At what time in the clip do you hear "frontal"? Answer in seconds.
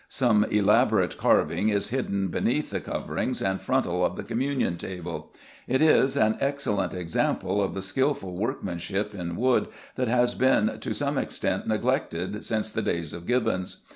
3.61-4.03